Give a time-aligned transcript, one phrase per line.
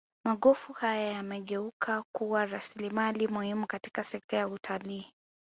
[0.23, 5.13] magofu haya yamegeuka kuwa rasilimali muhimu katika sekta ya utalii